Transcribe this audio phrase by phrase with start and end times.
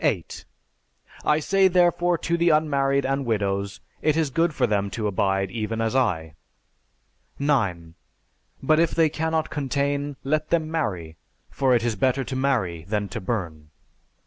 [1.23, 5.51] I say therefore to the unmarried and widows, it is good for them to abide
[5.51, 6.33] even as I.
[7.37, 7.93] 9.
[8.63, 11.17] But if they cannot contain, let them marry:
[11.51, 13.69] for it is better to marry than to burn.